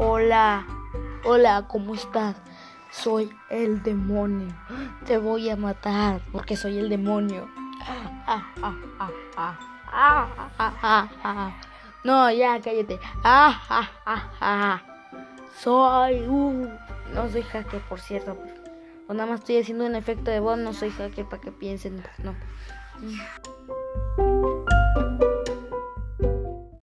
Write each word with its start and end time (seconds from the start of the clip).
Hola, 0.00 0.66
hola, 1.24 1.68
¿cómo 1.68 1.94
estás? 1.94 2.34
Soy 2.90 3.30
el 3.48 3.80
demonio. 3.84 4.52
Te 5.06 5.18
voy 5.18 5.48
a 5.50 5.56
matar 5.56 6.20
porque 6.32 6.56
soy 6.56 6.78
el 6.78 6.88
demonio. 6.88 7.48
No, 12.02 12.28
ya 12.32 12.60
cállate. 12.60 12.98
Ah, 13.22 13.88
ah, 14.04 14.30
ah, 14.40 14.82
soy 15.60 16.22
un... 16.26 16.76
No 17.12 17.28
soy 17.28 17.42
hacker, 17.42 17.80
por 17.82 18.00
cierto. 18.00 18.36
O 19.06 19.14
nada 19.14 19.30
más 19.30 19.40
estoy 19.40 19.58
haciendo 19.58 19.86
un 19.86 19.94
efecto 19.94 20.32
de 20.32 20.40
voz. 20.40 20.58
No 20.58 20.72
soy 20.72 20.90
hacker 20.90 21.26
para 21.26 21.40
que 21.40 21.52
piensen. 21.52 22.02
No. 22.18 22.34